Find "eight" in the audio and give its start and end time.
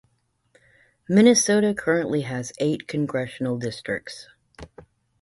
2.57-2.87